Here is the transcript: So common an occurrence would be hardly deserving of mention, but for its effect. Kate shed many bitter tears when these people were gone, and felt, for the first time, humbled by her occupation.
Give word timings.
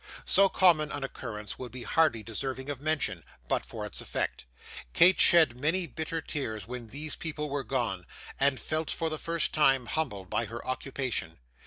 So 0.25 0.49
common 0.49 0.91
an 0.91 1.03
occurrence 1.03 1.59
would 1.59 1.71
be 1.71 1.83
hardly 1.83 2.23
deserving 2.23 2.71
of 2.71 2.81
mention, 2.81 3.23
but 3.47 3.63
for 3.63 3.85
its 3.85 4.01
effect. 4.01 4.45
Kate 4.93 5.19
shed 5.19 5.55
many 5.55 5.85
bitter 5.85 6.21
tears 6.21 6.67
when 6.67 6.87
these 6.87 7.15
people 7.15 7.51
were 7.51 7.63
gone, 7.63 8.07
and 8.39 8.59
felt, 8.59 8.89
for 8.89 9.11
the 9.11 9.19
first 9.19 9.53
time, 9.53 9.85
humbled 9.85 10.27
by 10.27 10.45
her 10.45 10.65
occupation. 10.67 11.37